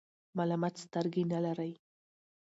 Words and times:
ملامت 0.37 0.75
سترګي 0.83 1.23
نلری. 1.31 1.71